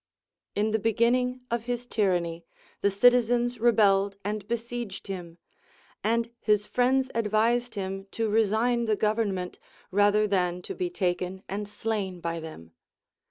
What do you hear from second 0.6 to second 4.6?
the beginning of his tyranny, the citizens rebelled and